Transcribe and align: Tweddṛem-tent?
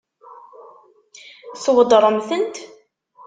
Tweddṛem-tent? 1.63 2.55